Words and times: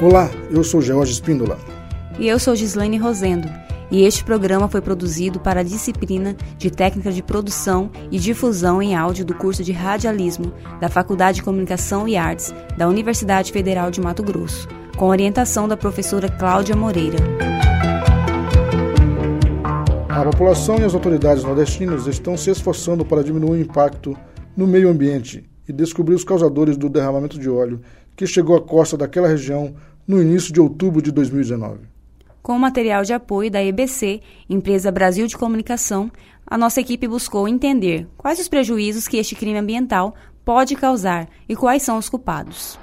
Olá, 0.00 0.30
eu 0.48 0.62
sou 0.62 0.80
George 0.80 1.10
Espíndola. 1.10 1.58
E 2.20 2.28
eu 2.28 2.38
sou 2.38 2.54
Gislaine 2.54 2.98
Rosendo. 2.98 3.48
E 3.90 4.04
este 4.04 4.22
programa 4.22 4.68
foi 4.68 4.80
produzido 4.80 5.40
para 5.40 5.58
a 5.58 5.64
disciplina 5.64 6.36
de 6.56 6.70
Técnica 6.70 7.10
de 7.10 7.20
Produção 7.20 7.90
e 8.08 8.16
Difusão 8.16 8.80
em 8.80 8.94
Áudio 8.94 9.24
do 9.24 9.34
curso 9.34 9.64
de 9.64 9.72
Radialismo 9.72 10.52
da 10.80 10.88
Faculdade 10.88 11.38
de 11.38 11.42
Comunicação 11.42 12.06
e 12.06 12.16
Artes 12.16 12.54
da 12.76 12.86
Universidade 12.86 13.50
Federal 13.50 13.90
de 13.90 14.00
Mato 14.00 14.22
Grosso, 14.22 14.68
com 14.96 15.08
orientação 15.08 15.66
da 15.66 15.76
professora 15.76 16.28
Cláudia 16.28 16.76
Moreira. 16.76 17.18
A 20.08 20.22
população 20.22 20.78
e 20.78 20.84
as 20.84 20.94
autoridades 20.94 21.42
nordestinas 21.42 22.06
estão 22.06 22.36
se 22.36 22.50
esforçando 22.50 23.04
para 23.04 23.24
diminuir 23.24 23.58
o 23.58 23.62
impacto 23.62 24.16
no 24.56 24.64
meio 24.64 24.88
ambiente 24.88 25.47
e 25.68 25.72
descobrir 25.72 26.14
os 26.14 26.24
causadores 26.24 26.76
do 26.76 26.88
derramamento 26.88 27.38
de 27.38 27.48
óleo 27.48 27.80
que 28.16 28.26
chegou 28.26 28.56
à 28.56 28.60
costa 28.60 28.96
daquela 28.96 29.28
região 29.28 29.74
no 30.06 30.20
início 30.20 30.52
de 30.52 30.60
outubro 30.60 31.02
de 31.02 31.12
2019. 31.12 31.80
Com 32.42 32.58
material 32.58 33.04
de 33.04 33.12
apoio 33.12 33.50
da 33.50 33.62
EBC, 33.62 34.22
Empresa 34.48 34.90
Brasil 34.90 35.26
de 35.26 35.36
Comunicação, 35.36 36.10
a 36.46 36.56
nossa 36.56 36.80
equipe 36.80 37.06
buscou 37.06 37.46
entender 37.46 38.08
quais 38.16 38.40
os 38.40 38.48
prejuízos 38.48 39.06
que 39.06 39.18
este 39.18 39.34
crime 39.34 39.58
ambiental 39.58 40.14
pode 40.44 40.74
causar 40.74 41.28
e 41.46 41.54
quais 41.54 41.82
são 41.82 41.98
os 41.98 42.08
culpados. 42.08 42.78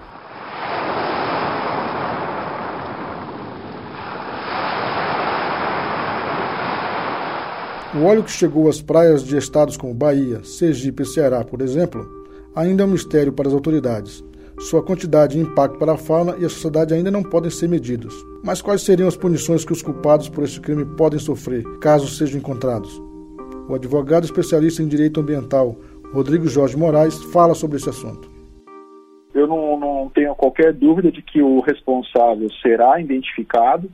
O 7.95 8.03
óleo 8.03 8.23
que 8.23 8.31
chegou 8.31 8.69
às 8.69 8.81
praias 8.81 9.23
de 9.23 9.37
estados 9.37 9.77
como 9.77 9.93
Bahia, 9.93 10.43
Sergipe 10.43 11.03
e 11.03 11.05
Ceará, 11.05 11.43
por 11.43 11.61
exemplo, 11.61 12.24
ainda 12.55 12.83
é 12.83 12.85
um 12.85 12.91
mistério 12.91 13.33
para 13.33 13.47
as 13.47 13.53
autoridades. 13.53 14.23
Sua 14.59 14.81
quantidade 14.81 15.37
e 15.37 15.41
impacto 15.41 15.77
para 15.77 15.93
a 15.93 15.97
fauna 15.97 16.35
e 16.39 16.45
a 16.45 16.49
sociedade 16.49 16.93
ainda 16.93 17.11
não 17.11 17.21
podem 17.21 17.51
ser 17.51 17.67
medidos. 17.67 18.15
Mas 18.43 18.61
quais 18.61 18.83
seriam 18.83 19.07
as 19.07 19.17
punições 19.17 19.65
que 19.65 19.73
os 19.73 19.81
culpados 19.81 20.29
por 20.29 20.43
este 20.43 20.61
crime 20.61 20.85
podem 20.95 21.19
sofrer, 21.19 21.63
caso 21.79 22.07
sejam 22.07 22.39
encontrados? 22.39 23.01
O 23.67 23.75
advogado 23.75 24.23
especialista 24.23 24.81
em 24.81 24.87
direito 24.87 25.19
ambiental, 25.19 25.75
Rodrigo 26.13 26.47
Jorge 26.47 26.77
Moraes, 26.77 27.21
fala 27.33 27.53
sobre 27.53 27.77
esse 27.77 27.89
assunto. 27.89 28.31
Eu 29.33 29.47
não, 29.47 29.77
não 29.77 30.11
tenho 30.13 30.33
qualquer 30.35 30.71
dúvida 30.71 31.11
de 31.11 31.21
que 31.21 31.41
o 31.41 31.59
responsável 31.59 32.49
será 32.61 33.01
identificado, 33.01 33.89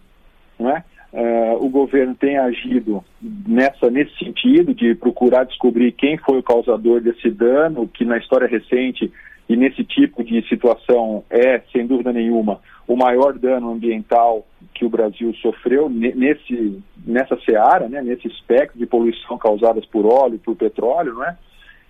não 0.59 0.69
é? 0.69 0.83
Uh, 1.13 1.65
o 1.65 1.67
governo 1.67 2.15
tem 2.15 2.37
agido 2.37 3.03
nessa, 3.45 3.89
nesse 3.89 4.17
sentido 4.17 4.73
de 4.73 4.95
procurar 4.95 5.43
descobrir 5.43 5.91
quem 5.91 6.17
foi 6.17 6.39
o 6.39 6.43
causador 6.43 7.01
desse 7.01 7.29
dano, 7.29 7.85
que 7.87 8.05
na 8.05 8.17
história 8.17 8.47
recente 8.47 9.11
e 9.49 9.57
nesse 9.57 9.83
tipo 9.83 10.23
de 10.23 10.41
situação 10.47 11.25
é, 11.29 11.61
sem 11.73 11.85
dúvida 11.85 12.13
nenhuma, 12.13 12.61
o 12.87 12.95
maior 12.95 13.37
dano 13.37 13.71
ambiental 13.71 14.45
que 14.73 14.85
o 14.85 14.89
Brasil 14.89 15.33
sofreu 15.41 15.89
nesse, 15.89 16.81
nessa 17.05 17.37
seara, 17.41 17.89
né, 17.89 18.01
nesse 18.01 18.29
espectro 18.29 18.79
de 18.79 18.85
poluição 18.85 19.37
causadas 19.37 19.85
por 19.87 20.05
óleo, 20.05 20.39
por 20.39 20.55
petróleo, 20.55 21.15
não 21.15 21.25
é? 21.25 21.37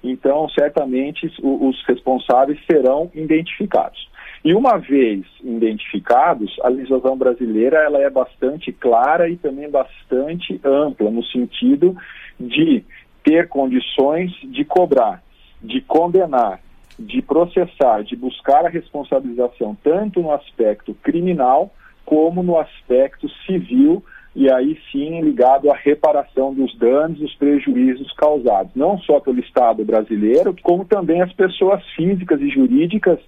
Então, 0.04 0.50
certamente, 0.50 1.32
os 1.44 1.86
responsáveis 1.86 2.60
serão 2.66 3.12
identificados. 3.14 4.10
E 4.44 4.56
uma 4.56 4.78
vez 4.78 5.24
identificados, 5.44 6.58
a 6.64 6.68
legislação 6.68 7.16
brasileira 7.16 7.78
ela 7.78 8.02
é 8.02 8.10
bastante 8.10 8.72
clara 8.72 9.30
e 9.30 9.38
também 9.38 9.70
bastante 9.70 10.60
ampla, 10.64 11.12
no 11.12 11.24
sentido 11.24 11.96
de 12.40 12.84
ter 13.24 13.48
condições 13.48 14.32
de 14.44 14.66
cobrar, 14.66 15.22
de 15.62 15.80
condenar, 15.82 16.60
de 16.98 17.22
processar, 17.22 18.04
de 18.04 18.16
buscar 18.16 18.66
a 18.66 18.70
responsabilização 18.70 19.78
tanto 19.84 20.22
no 20.22 20.32
aspecto 20.32 20.96
criminal 20.96 21.72
como 22.04 22.42
no 22.42 22.58
aspecto 22.58 23.30
civil 23.46 24.04
e 24.36 24.52
aí 24.52 24.80
sim 24.92 25.22
ligado 25.22 25.70
à 25.70 25.76
reparação 25.76 26.54
dos 26.54 26.76
danos, 26.78 27.20
dos 27.20 27.36
prejuízos 27.36 28.12
causados, 28.14 28.72
não 28.76 28.98
só 29.00 29.20
pelo 29.20 29.40
Estado 29.40 29.84
brasileiro, 29.84 30.56
como 30.64 30.86
também 30.86 31.22
as 31.22 31.32
pessoas 31.34 31.84
físicas 31.96 32.42
e 32.42 32.50
jurídicas 32.50 33.20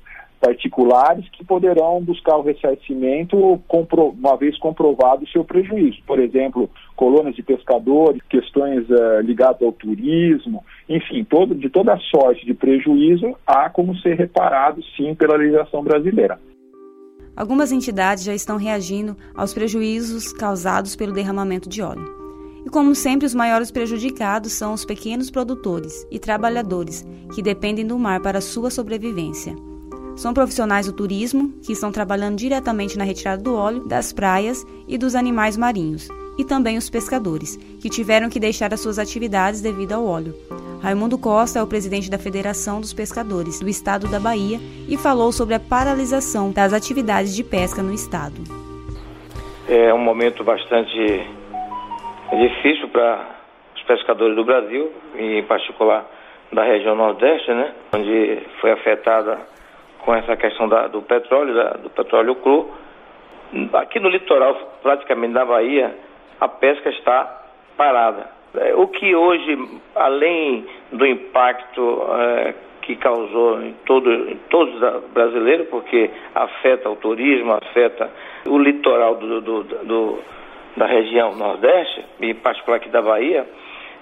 particulares 0.44 1.26
que 1.30 1.46
poderão 1.46 2.02
buscar 2.02 2.36
o 2.36 2.42
ressarcimento 2.42 3.38
uma 3.38 4.36
vez 4.36 4.58
comprovado 4.58 5.24
o 5.24 5.28
seu 5.30 5.46
prejuízo. 5.46 6.00
Por 6.06 6.20
exemplo, 6.20 6.70
colônias 6.98 7.34
de 7.34 7.42
pescadores, 7.42 8.22
questões 8.30 8.86
uh, 8.90 9.22
ligadas 9.22 9.62
ao 9.62 9.72
turismo, 9.72 10.62
enfim, 10.90 11.24
todo, 11.24 11.56
de 11.56 11.70
toda 11.70 11.98
sorte 12.14 12.46
de 12.46 12.54
prejuízo, 12.54 13.34
há 13.48 13.70
como 13.70 13.96
ser 14.00 14.18
reparado 14.18 14.84
sim 14.98 15.16
pela 15.16 15.38
legislação 15.38 15.82
brasileira. 15.82 16.38
Algumas 17.38 17.72
entidades 17.72 18.26
já 18.26 18.34
estão 18.34 18.58
reagindo 18.58 19.16
aos 19.34 19.54
prejuízos 19.54 20.34
causados 20.34 20.94
pelo 20.94 21.14
derramamento 21.14 21.70
de 21.70 21.82
óleo. 21.82 22.22
E 22.66 22.70
como 22.70 22.94
sempre, 22.94 23.26
os 23.26 23.34
maiores 23.34 23.72
prejudicados 23.72 24.52
são 24.52 24.74
os 24.74 24.84
pequenos 24.84 25.32
produtores 25.32 26.06
e 26.12 26.20
trabalhadores 26.20 27.06
que 27.34 27.42
dependem 27.42 27.88
do 27.88 27.98
mar 27.98 28.22
para 28.22 28.42
sua 28.42 28.70
sobrevivência. 28.70 29.56
São 30.16 30.34
profissionais 30.34 30.86
do 30.86 30.94
turismo 30.94 31.52
que 31.66 31.74
estão 31.74 31.92
trabalhando 31.92 32.38
diretamente 32.38 32.98
na 32.98 33.04
retirada 33.04 33.42
do 33.42 33.56
óleo 33.56 33.88
das 33.88 34.14
praias 34.14 34.64
e 34.88 34.98
dos 34.98 35.16
animais 35.16 35.58
marinhos, 35.58 36.08
e 36.38 36.46
também 36.46 36.78
os 36.78 36.90
pescadores, 36.90 37.58
que 37.82 37.90
tiveram 37.90 38.30
que 38.30 38.40
deixar 38.40 38.74
as 38.74 38.80
suas 38.80 39.00
atividades 39.00 39.60
devido 39.60 39.94
ao 39.94 40.06
óleo. 40.06 40.36
Raimundo 40.82 41.18
Costa 41.18 41.60
é 41.60 41.64
o 41.64 41.68
presidente 41.68 42.12
da 42.12 42.20
Federação 42.20 42.80
dos 42.80 42.94
Pescadores 42.94 43.60
do 43.60 43.70
Estado 43.70 44.08
da 44.08 44.20
Bahia 44.20 44.60
e 44.88 44.98
falou 44.98 45.32
sobre 45.32 45.56
a 45.56 45.60
paralisação 45.60 46.52
das 46.52 46.74
atividades 46.74 47.36
de 47.36 47.44
pesca 47.44 47.82
no 47.82 47.94
estado. 47.94 48.44
É 49.68 49.94
um 49.94 50.00
momento 50.00 50.44
bastante 50.44 51.26
difícil 52.38 52.90
para 52.90 53.30
os 53.76 53.84
pescadores 53.84 54.36
do 54.36 54.44
Brasil, 54.44 54.92
em 55.18 55.42
particular 55.44 56.06
da 56.52 56.64
região 56.64 56.96
Nordeste, 56.96 57.52
né, 57.52 57.74
onde 57.94 58.44
foi 58.62 58.72
afetada 58.72 59.53
com 60.04 60.14
essa 60.14 60.36
questão 60.36 60.68
da, 60.68 60.88
do 60.88 61.02
petróleo, 61.02 61.54
da, 61.54 61.70
do 61.72 61.90
petróleo 61.90 62.36
cru. 62.36 62.72
Aqui 63.74 64.00
no 64.00 64.10
litoral, 64.10 64.56
praticamente 64.82 65.34
da 65.34 65.46
Bahia, 65.46 65.96
a 66.40 66.48
pesca 66.48 66.90
está 66.90 67.44
parada. 67.78 68.28
É, 68.56 68.74
o 68.76 68.88
que 68.88 69.16
hoje, 69.16 69.58
além 69.96 70.66
do 70.92 71.06
impacto 71.06 72.06
é, 72.18 72.54
que 72.82 72.96
causou 72.96 73.62
em, 73.62 73.74
todo, 73.86 74.12
em 74.12 74.38
todos 74.50 74.76
os 74.76 75.04
brasileiros, 75.12 75.68
porque 75.70 76.10
afeta 76.36 76.90
o 76.90 76.96
turismo, 76.96 77.54
afeta 77.54 78.12
o 78.46 78.58
litoral 78.58 79.16
do, 79.16 79.42
do, 79.42 79.64
do, 79.64 80.20
da 80.76 80.86
região 80.86 81.36
Nordeste, 81.36 82.06
em 82.22 82.36
particular 82.36 82.78
aqui 82.78 82.90
da 82.90 83.02
Bahia, 83.02 83.48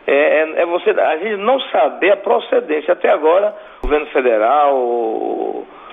é, 0.07 0.13
é, 0.13 0.61
é, 0.61 0.66
você 0.66 0.90
a 0.90 1.17
gente 1.17 1.38
não 1.38 1.59
saber 1.69 2.11
a 2.11 2.17
procedência. 2.17 2.94
Até 2.94 3.11
agora, 3.11 3.56
o 3.79 3.81
governo 3.84 4.07
federal, 4.07 4.75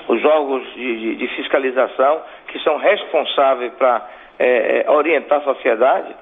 os 0.09 0.25
órgãos 0.25 0.65
de, 0.75 0.97
de, 0.97 1.15
de 1.17 1.29
fiscalização 1.37 2.23
que 2.49 2.59
são 2.61 2.79
responsáveis 2.79 3.73
para 3.75 4.09
é, 4.39 4.85
é, 4.87 4.91
orientar 4.91 5.41
a 5.41 5.45
sociedade, 5.45 6.15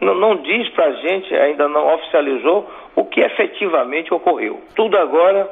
não, 0.00 0.14
não 0.14 0.36
diz 0.36 0.68
para 0.70 0.86
a 0.86 0.92
gente, 0.92 1.34
ainda 1.34 1.68
não 1.68 1.94
oficializou, 1.94 2.68
o 2.96 3.04
que 3.04 3.20
efetivamente 3.20 4.12
ocorreu. 4.12 4.60
Tudo 4.74 4.96
agora 4.96 5.48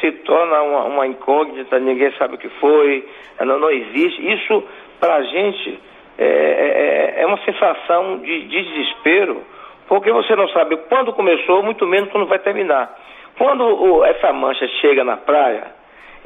se 0.00 0.10
torna 0.12 0.62
uma, 0.62 0.84
uma 0.84 1.06
incógnita, 1.06 1.78
ninguém 1.78 2.12
sabe 2.18 2.34
o 2.34 2.38
que 2.38 2.48
foi, 2.60 3.08
não, 3.40 3.58
não 3.58 3.70
existe. 3.70 4.34
Isso 4.34 4.64
para 4.98 5.16
a 5.16 5.22
gente 5.22 5.78
é, 6.18 6.24
é, 6.24 7.18
é, 7.18 7.22
é, 7.22 7.26
uma 7.26 7.38
sensação 7.44 8.18
de, 8.18 8.42
de 8.42 8.62
desespero, 8.64 9.42
porque 9.86 10.10
você 10.10 10.34
não 10.34 10.48
sabe 10.48 10.76
quando 10.88 11.12
começou, 11.12 11.62
muito 11.62 11.86
menos 11.86 12.10
quando 12.10 12.26
vai 12.26 12.38
terminar. 12.38 12.98
Quando 13.38 13.64
o, 13.64 14.04
essa 14.04 14.32
mancha 14.32 14.66
chega 14.80 15.04
na 15.04 15.16
praia, 15.16 15.75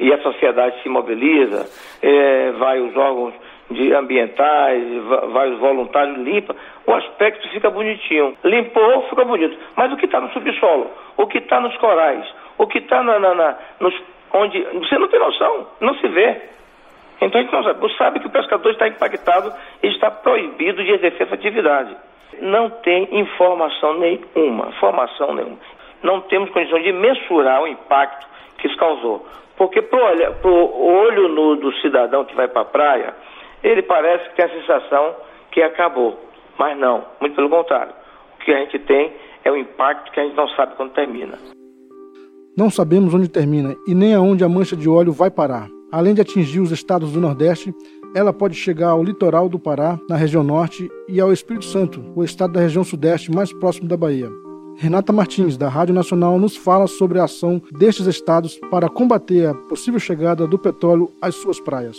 e 0.01 0.11
a 0.11 0.17
sociedade 0.23 0.81
se 0.81 0.89
mobiliza, 0.89 1.69
é, 2.01 2.51
vai 2.53 2.79
os 2.81 2.97
órgãos 2.97 3.35
de 3.69 3.93
ambientais, 3.93 4.83
vai 5.31 5.51
os 5.51 5.59
voluntários, 5.59 6.17
limpa, 6.17 6.55
o 6.87 6.93
aspecto 6.93 7.47
fica 7.49 7.69
bonitinho. 7.69 8.35
Limpou, 8.43 9.03
fica 9.09 9.23
bonito. 9.23 9.55
Mas 9.75 9.93
o 9.93 9.97
que 9.97 10.05
está 10.05 10.19
no 10.19 10.31
subsolo, 10.33 10.89
o 11.15 11.27
que 11.27 11.37
está 11.37 11.61
nos 11.61 11.77
corais, 11.77 12.25
o 12.57 12.65
que 12.65 12.79
está 12.79 13.03
na, 13.03 13.19
na, 13.19 13.35
na, 13.35 13.57
nos, 13.79 13.93
onde. 14.33 14.59
Você 14.73 14.97
não 14.97 15.07
tem 15.07 15.19
noção, 15.19 15.67
não 15.79 15.93
se 15.95 16.07
vê. 16.07 16.41
Então 17.21 17.39
a 17.39 17.43
gente 17.43 17.53
não 17.53 17.63
sabe. 17.63 17.97
Sabe 17.97 18.19
que 18.19 18.27
o 18.27 18.31
pescador 18.31 18.71
está 18.71 18.87
impactado 18.87 19.53
e 19.83 19.87
está 19.87 20.09
proibido 20.09 20.83
de 20.83 20.91
exercer 20.93 21.27
essa 21.27 21.35
atividade. 21.35 21.95
Não 22.41 22.71
tem 22.71 23.07
informação 23.11 23.99
nenhuma, 23.99 24.69
informação 24.69 25.35
nenhuma. 25.35 25.59
Não 26.03 26.21
temos 26.21 26.49
condição 26.49 26.81
de 26.81 26.91
mensurar 26.91 27.61
o 27.61 27.67
impacto 27.67 28.27
que 28.57 28.67
isso 28.67 28.77
causou. 28.77 29.25
Porque 29.57 29.81
para 29.81 29.99
o 30.43 30.85
olho 30.85 31.27
nu 31.29 31.55
do 31.55 31.71
cidadão 31.81 32.25
que 32.25 32.35
vai 32.35 32.47
para 32.47 32.61
a 32.61 32.65
praia, 32.65 33.15
ele 33.63 33.81
parece 33.83 34.29
que 34.29 34.35
tem 34.35 34.45
a 34.45 34.49
sensação 34.49 35.15
que 35.51 35.61
acabou. 35.61 36.19
Mas 36.57 36.77
não, 36.77 37.05
muito 37.19 37.35
pelo 37.35 37.49
contrário. 37.49 37.93
O 38.35 38.43
que 38.43 38.51
a 38.51 38.59
gente 38.59 38.79
tem 38.79 39.13
é 39.43 39.51
o 39.51 39.57
impacto 39.57 40.11
que 40.11 40.19
a 40.19 40.23
gente 40.23 40.35
não 40.35 40.47
sabe 40.49 40.75
quando 40.75 40.93
termina. 40.93 41.37
Não 42.57 42.69
sabemos 42.69 43.13
onde 43.13 43.29
termina 43.29 43.75
e 43.87 43.93
nem 43.93 44.13
aonde 44.13 44.43
a 44.43 44.49
mancha 44.49 44.75
de 44.75 44.89
óleo 44.89 45.11
vai 45.11 45.29
parar. 45.29 45.67
Além 45.91 46.13
de 46.13 46.21
atingir 46.21 46.59
os 46.59 46.71
estados 46.71 47.11
do 47.11 47.19
Nordeste, 47.19 47.73
ela 48.15 48.33
pode 48.33 48.55
chegar 48.55 48.89
ao 48.89 49.03
litoral 49.03 49.47
do 49.47 49.59
Pará, 49.59 49.97
na 50.09 50.15
região 50.15 50.43
norte, 50.43 50.89
e 51.07 51.19
ao 51.21 51.31
Espírito 51.31 51.65
Santo, 51.65 52.03
o 52.15 52.23
estado 52.23 52.53
da 52.53 52.59
região 52.59 52.83
sudeste 52.83 53.31
mais 53.31 53.53
próximo 53.53 53.87
da 53.87 53.95
Bahia. 53.95 54.29
Renata 54.77 55.13
Martins, 55.13 55.57
da 55.57 55.69
Rádio 55.69 55.93
Nacional, 55.93 56.39
nos 56.39 56.55
fala 56.55 56.87
sobre 56.87 57.19
a 57.19 57.25
ação 57.25 57.61
destes 57.77 58.07
estados 58.07 58.59
para 58.69 58.89
combater 58.89 59.47
a 59.47 59.53
possível 59.53 59.99
chegada 59.99 60.47
do 60.47 60.57
petróleo 60.57 61.11
às 61.21 61.35
suas 61.35 61.59
praias. 61.59 61.97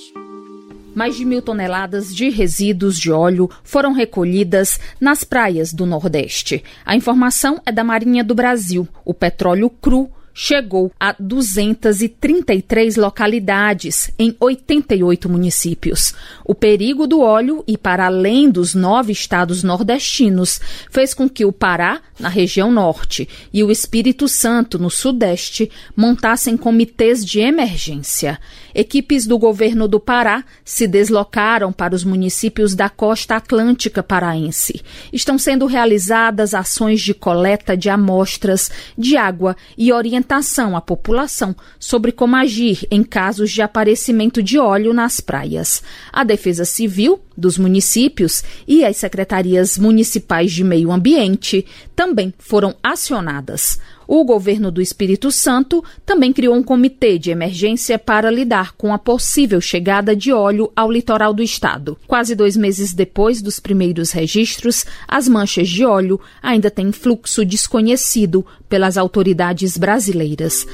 Mais 0.94 1.16
de 1.16 1.24
mil 1.24 1.40
toneladas 1.40 2.14
de 2.14 2.28
resíduos 2.28 2.98
de 2.98 3.10
óleo 3.10 3.48
foram 3.64 3.92
recolhidas 3.92 4.78
nas 5.00 5.24
praias 5.24 5.72
do 5.72 5.86
Nordeste. 5.86 6.62
A 6.84 6.94
informação 6.94 7.60
é 7.64 7.72
da 7.72 7.82
Marinha 7.82 8.22
do 8.22 8.34
Brasil. 8.34 8.86
O 9.04 9.14
petróleo 9.14 9.70
cru 9.70 10.10
chegou 10.34 10.92
a 10.98 11.14
233 11.18 12.96
localidades 12.96 14.10
em 14.18 14.34
88 14.38 15.28
municípios. 15.28 16.14
O 16.44 16.54
perigo 16.54 17.06
do 17.06 17.20
óleo 17.20 17.62
e 17.66 17.76
para 17.76 18.06
além 18.06 18.50
dos 18.50 18.74
nove 18.74 19.12
estados 19.12 19.62
nordestinos 19.62 20.60
fez 20.90 21.14
com 21.14 21.28
que 21.28 21.44
o 21.44 21.52
Pará, 21.52 22.00
na 22.18 22.28
região 22.28 22.70
norte, 22.70 23.28
e 23.52 23.62
o 23.62 23.70
Espírito 23.70 24.28
Santo, 24.28 24.78
no 24.78 24.90
sudeste, 24.90 25.70
montassem 25.96 26.56
comitês 26.56 27.24
de 27.24 27.40
emergência. 27.40 28.38
Equipes 28.74 29.26
do 29.26 29.38
governo 29.38 29.86
do 29.86 30.00
Pará 30.00 30.44
se 30.64 30.86
deslocaram 30.86 31.72
para 31.72 31.94
os 31.94 32.04
municípios 32.04 32.74
da 32.74 32.88
costa 32.88 33.36
atlântica 33.36 34.02
paraense. 34.02 34.82
Estão 35.12 35.36
sendo 35.36 35.66
realizadas 35.66 36.54
ações 36.54 37.00
de 37.00 37.12
coleta 37.12 37.76
de 37.76 37.90
amostras 37.90 38.70
de 38.96 39.16
água 39.16 39.56
e 39.76 39.92
orientação 40.22 40.76
à 40.76 40.80
população 40.80 41.54
sobre 41.78 42.12
como 42.12 42.36
agir 42.36 42.86
em 42.90 43.02
casos 43.02 43.50
de 43.50 43.60
aparecimento 43.60 44.42
de 44.42 44.58
óleo 44.58 44.94
nas 44.94 45.20
praias. 45.20 45.82
A 46.12 46.22
Defesa 46.22 46.64
Civil 46.64 47.20
dos 47.36 47.58
municípios 47.58 48.42
e 48.66 48.84
as 48.84 48.96
secretarias 48.96 49.76
municipais 49.76 50.52
de 50.52 50.62
meio 50.62 50.92
ambiente 50.92 51.66
também 51.94 52.32
foram 52.38 52.74
acionadas. 52.82 53.78
O 54.06 54.24
governo 54.24 54.70
do 54.70 54.82
Espírito 54.82 55.30
Santo 55.30 55.82
também 56.04 56.32
criou 56.32 56.54
um 56.54 56.62
comitê 56.62 57.18
de 57.18 57.30
emergência 57.30 57.98
para 57.98 58.30
lidar 58.30 58.72
com 58.72 58.92
a 58.92 58.98
possível 58.98 59.60
chegada 59.60 60.14
de 60.14 60.32
óleo 60.32 60.70
ao 60.74 60.90
litoral 60.90 61.32
do 61.32 61.42
estado. 61.42 61.96
Quase 62.06 62.34
dois 62.34 62.56
meses 62.56 62.92
depois 62.92 63.40
dos 63.40 63.60
primeiros 63.60 64.10
registros, 64.10 64.84
as 65.06 65.28
manchas 65.28 65.68
de 65.68 65.84
óleo 65.84 66.20
ainda 66.42 66.70
têm 66.70 66.92
fluxo 66.92 67.44
desconhecido 67.44 68.44
pelas 68.68 68.98
autoridades 68.98 69.78
brasileiras. 69.78 70.66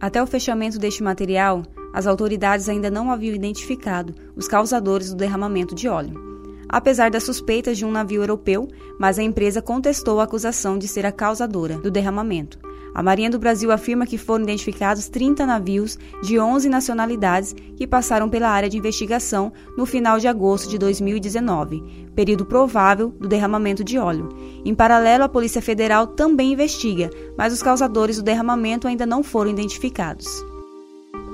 Até 0.00 0.22
o 0.22 0.26
fechamento 0.26 0.78
deste 0.78 1.02
material, 1.02 1.62
as 1.92 2.06
autoridades 2.06 2.68
ainda 2.68 2.90
não 2.90 3.10
haviam 3.10 3.34
identificado 3.34 4.14
os 4.36 4.48
causadores 4.48 5.10
do 5.10 5.16
derramamento 5.16 5.74
de 5.74 5.88
óleo 5.88 6.29
apesar 6.70 7.10
das 7.10 7.24
suspeitas 7.24 7.76
de 7.76 7.84
um 7.84 7.90
navio 7.90 8.22
europeu, 8.22 8.68
mas 8.98 9.18
a 9.18 9.22
empresa 9.22 9.60
contestou 9.60 10.20
a 10.20 10.24
acusação 10.24 10.78
de 10.78 10.86
ser 10.86 11.04
a 11.04 11.12
causadora 11.12 11.76
do 11.78 11.90
derramamento. 11.90 12.58
A 12.94 13.02
Marinha 13.02 13.30
do 13.30 13.38
Brasil 13.38 13.70
afirma 13.70 14.06
que 14.06 14.18
foram 14.18 14.44
identificados 14.44 15.08
30 15.08 15.46
navios 15.46 15.98
de 16.22 16.38
11 16.38 16.68
nacionalidades 16.68 17.54
que 17.76 17.86
passaram 17.86 18.28
pela 18.28 18.48
área 18.48 18.68
de 18.68 18.76
investigação 18.76 19.52
no 19.76 19.86
final 19.86 20.18
de 20.18 20.26
agosto 20.26 20.68
de 20.68 20.76
2019, 20.76 22.10
período 22.14 22.44
provável 22.44 23.14
do 23.20 23.28
derramamento 23.28 23.84
de 23.84 23.96
óleo. 23.96 24.28
Em 24.64 24.74
paralelo, 24.74 25.24
a 25.24 25.28
Polícia 25.28 25.62
Federal 25.62 26.06
também 26.08 26.52
investiga, 26.52 27.10
mas 27.38 27.52
os 27.52 27.62
causadores 27.62 28.16
do 28.16 28.24
derramamento 28.24 28.88
ainda 28.88 29.06
não 29.06 29.22
foram 29.22 29.50
identificados. 29.50 30.26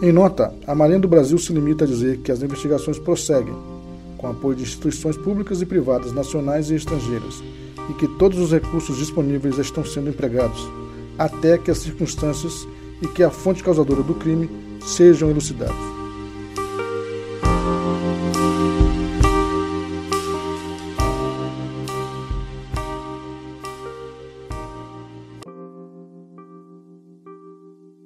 Em 0.03 0.13
nota, 0.13 0.53
a 0.67 0.75
Marinha 0.75 1.01
do 1.01 1.09
Brasil 1.09 1.39
se 1.39 1.55
limita 1.55 1.85
a 1.85 1.89
dizer 1.89 2.19
que 2.19 2.31
as 2.31 2.43
investigações 2.43 2.99
prosseguem 2.99 3.55
com 4.27 4.31
apoio 4.31 4.57
de 4.57 4.63
instituições 4.63 5.17
públicas 5.17 5.63
e 5.63 5.67
privadas 5.67 6.13
nacionais 6.13 6.71
e 6.71 6.75
estrangeiras, 6.75 7.43
e 7.89 7.95
que 7.95 8.09
todos 8.19 8.39
os 8.39 8.51
recursos 8.51 8.99
disponíveis 8.99 9.59
estão 9.59 9.85
sendo 9.85 10.11
empregados, 10.11 10.69
até 11.17 11.57
que 11.57 11.71
as 11.71 11.79
circunstâncias 11.79 12.67
e 13.01 13.07
que 13.07 13.23
a 13.23 13.31
fonte 13.31 13.63
causadora 13.63 14.03
do 14.03 14.15
crime 14.15 14.51
sejam 14.81 15.31
elucidados. 15.31 15.96